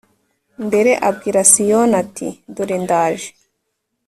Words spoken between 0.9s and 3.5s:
abwira Siyoni ati dore ndaje